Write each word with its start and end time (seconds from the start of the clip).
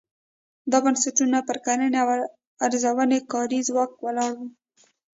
دا 0.71 0.77
بنسټونه 0.85 1.37
پر 1.47 1.57
کرنې 1.65 1.99
او 2.03 2.07
ارزانه 2.65 3.17
کاري 3.31 3.59
ځواک 3.67 3.91
ولاړ 4.03 4.31
وو. 4.39 4.47